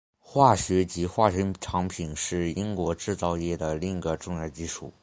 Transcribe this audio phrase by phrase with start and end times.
[0.17, 4.91] 化学及化学产品是英国制造业的另一个重要基础。